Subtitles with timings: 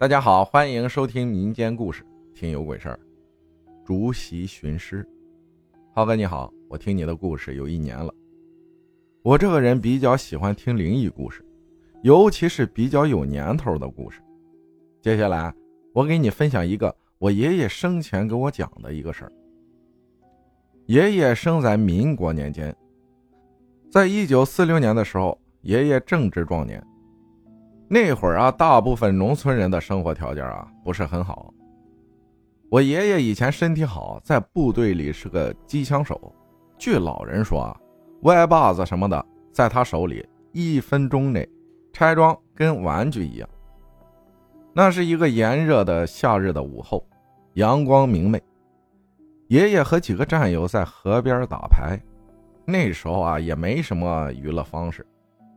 [0.00, 3.00] 大家好，欢迎收听民间故事，听有鬼事儿。
[3.84, 5.04] 竹席寻尸，
[5.92, 8.14] 浩哥你好，我听你的故事有一年了。
[9.24, 11.44] 我这个人比较喜欢听灵异故事，
[12.02, 14.20] 尤其是比较有年头的故事。
[15.02, 15.52] 接下来
[15.92, 19.32] 我给你分享一个我爷爷生前给我讲的一个事儿。
[20.86, 22.72] 爷爷生在民国年间，
[23.90, 26.80] 在一九四六年的时候，爷爷正值壮年。
[27.90, 31.52] 那会儿啊，大部分农村人的生活条件啊不是很好。
[32.70, 36.32] 我爷爷以前身体好，在部队里是个机枪手。
[36.76, 37.76] 据老人说啊，
[38.22, 41.48] 歪把子什么的，在他手里一分钟内
[41.92, 43.48] 拆装跟玩具一样。
[44.74, 47.02] 那是一个炎热的夏日的午后，
[47.54, 48.40] 阳光明媚。
[49.48, 51.98] 爷爷和几个战友在河边打牌。
[52.66, 55.06] 那时候啊，也没什么娱乐方式，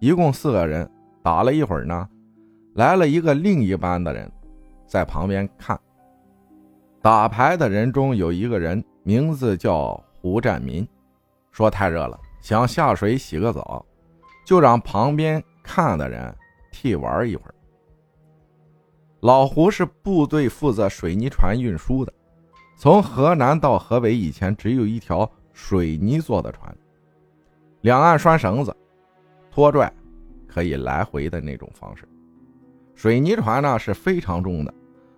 [0.00, 0.90] 一共四个人
[1.22, 2.08] 打了一会儿呢。
[2.76, 4.30] 来了一个另一班的人，
[4.86, 5.78] 在旁边看。
[7.00, 10.86] 打牌的人中有一个人，名字叫胡占民，
[11.50, 13.82] 说太热了，想下水洗个澡，
[14.44, 16.36] 就让旁边看的人
[16.70, 17.54] 替玩一会儿。
[19.20, 22.12] 老胡是部队负责水泥船运输的，
[22.76, 26.76] 从河南到河北以前只有一条水泥做的船，
[27.80, 28.76] 两岸拴绳子，
[29.50, 29.90] 拖拽，
[30.46, 32.06] 可以来回的那种方式。
[32.96, 34.74] 水泥船呢是非常重的，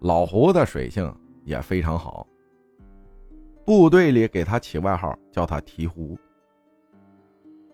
[0.00, 2.26] 老胡的水性也非常好。
[3.64, 6.18] 部队里给他起外号叫他鹈鹕。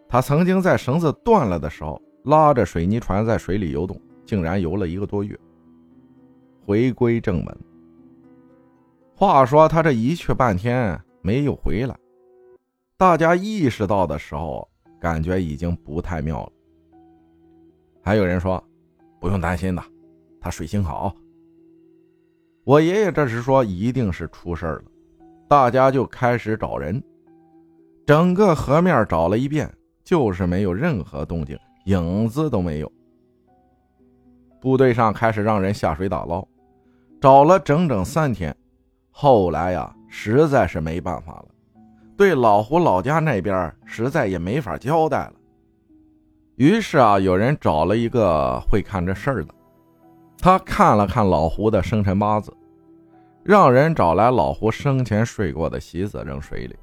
[0.07, 5.37] 他曾经在绳子断了的时候，拉着水泥船在水里游动，竟然游了一个多月。
[6.67, 7.59] 回归正门，
[9.15, 11.97] 话说他这一去半天没有回来，
[12.99, 14.69] 大家意识到的时候，
[15.01, 16.53] 感觉已经不太妙了。
[18.03, 18.63] 还有人说。
[19.21, 19.83] 不用担心的，
[20.41, 21.15] 他水性好。
[22.65, 24.83] 我爷爷这时说一定是出事了，
[25.49, 27.03] 大家就开始找人，
[28.05, 32.93] 整个河面找了一遍，就是没有任何动静，影子都没有。
[34.61, 36.45] 部队上开始让人下水打捞，
[37.21, 38.53] 找了整整三天，
[39.11, 41.47] 后来呀，实在是没办法了，
[42.17, 45.35] 对老胡老家那边实在也没法交代了。
[46.57, 49.55] 于是啊，有人找了一个会看这事儿的，
[50.39, 52.51] 他看了看老胡的生辰八字，
[53.43, 56.75] 让人找来老胡生前睡过的席子扔水里，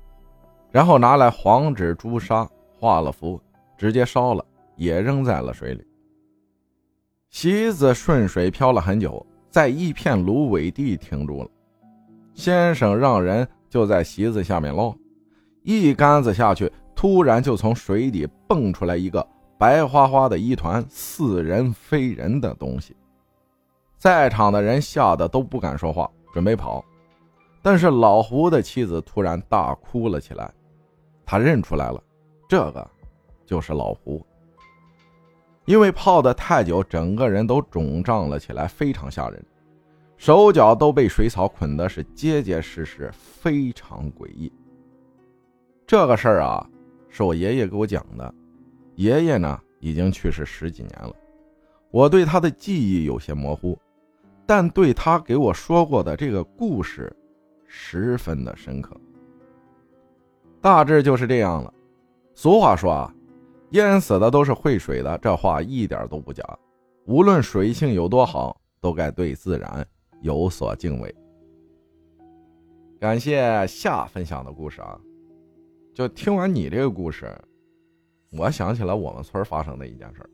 [0.69, 2.47] 然后拿来黄纸朱砂
[2.79, 3.41] 画了符，
[3.75, 4.45] 直接烧了，
[4.75, 5.83] 也扔在了水里。
[7.31, 11.49] 席子顺水漂了很久，在一片芦苇地停住了。
[12.35, 14.93] 先生让人就在席子下面捞，
[15.63, 19.27] 一竿子下去，突然就从水底蹦出来一个。
[19.63, 22.93] 白花花的一团似人非人的东西，
[23.97, 26.83] 在场的人吓得都不敢说话，准备跑。
[27.61, 30.53] 但是老胡的妻子突然大哭了起来，
[31.25, 32.03] 他认出来了，
[32.45, 32.85] 这个
[33.45, 34.21] 就是老胡。
[35.63, 39.45] 因为泡的太久，整个人都肿胀了起来，非常吓人，
[40.17, 44.51] 手脚都被水草捆的是结结实实，非常诡异。
[45.87, 46.69] 这个事儿啊，
[47.07, 48.35] 是我爷爷给我讲的。
[48.95, 51.13] 爷爷呢，已经去世十几年了，
[51.89, 53.77] 我对他的记忆有些模糊，
[54.45, 57.11] 但对他给我说过的这个故事，
[57.65, 58.95] 十分的深刻。
[60.61, 61.73] 大致就是这样了。
[62.35, 63.15] 俗话说啊，
[63.71, 66.43] 淹死的都是会水的，这话一点都不假。
[67.05, 69.85] 无论水性有多好，都该对自然
[70.21, 71.13] 有所敬畏。
[72.99, 74.97] 感谢夏分享的故事啊，
[75.93, 77.35] 就听完你这个故事。
[78.35, 80.27] 我想起了我们村发生的一件事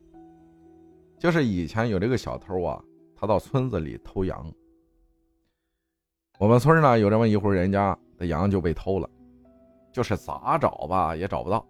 [1.18, 2.82] 就是以前有这个小偷啊，
[3.14, 4.50] 他到村子里偷羊。
[6.38, 9.06] 我们村呢有这么一户人家的羊就被偷了，
[9.92, 11.62] 就是咋找吧也找不到。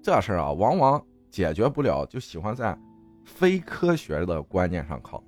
[0.00, 2.78] 这事啊，往往解决不了，就喜欢在
[3.24, 5.20] 非科学的观念上靠，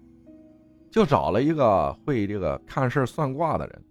[0.88, 3.84] 就找了一个会这个看事算卦的人。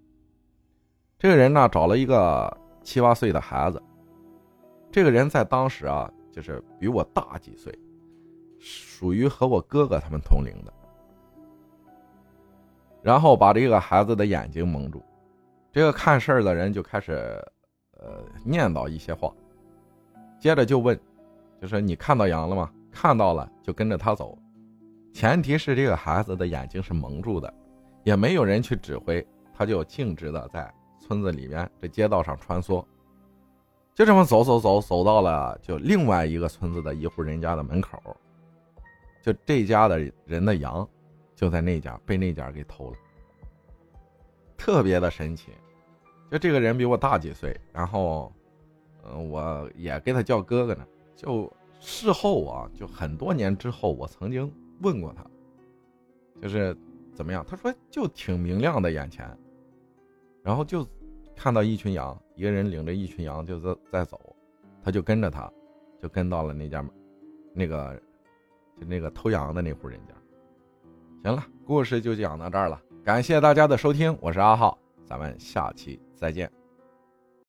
[1.20, 3.84] 这个人呢找了一个七八岁的孩子，
[4.90, 6.10] 这个人在当时啊。
[6.34, 7.72] 就是比我大几岁，
[8.60, 10.74] 属于和我哥哥他们同龄的。
[13.02, 15.02] 然后把这个孩子的眼睛蒙住，
[15.72, 17.14] 这个看事儿的人就开始，
[17.98, 19.32] 呃，念叨一些话，
[20.40, 21.00] 接着就问，
[21.62, 22.72] 就是你看到羊了吗？
[22.92, 24.38] 看到了就跟着他走，
[25.14, 27.54] 前提是这个孩子的眼睛是蒙住的，
[28.04, 32.86] 也没有人去指挥，他就径直的在村子里面这街道上穿梭。
[33.96, 38.02] 就这么走走走走到了就另外一个村子的一户人家的门口，
[39.22, 40.88] 就这家的人的羊
[41.36, 42.98] 就在那家被那家给偷了，
[44.58, 45.52] 特别的神奇。
[46.32, 48.34] 就这个人比我大几岁，然后，
[49.06, 50.84] 嗯，我也给他叫哥哥呢。
[51.16, 54.52] 就事后啊，就很多年之后，我曾经
[54.82, 55.24] 问过他，
[56.42, 56.76] 就是
[57.14, 57.46] 怎么样？
[57.48, 59.30] 他说就挺明亮的眼前，
[60.42, 60.88] 然后就
[61.36, 64.36] 看到一群羊，一个人领着一群羊就在在走，
[64.84, 65.52] 他就跟着他，
[66.02, 66.84] 就跟到了那家，
[67.54, 68.02] 那个
[68.80, 70.14] 就那个偷羊的那户人家。
[71.24, 76.52] 行了，故事就讲到这儿了，感谢大家的收听，我是阿浩，咱们下期再见。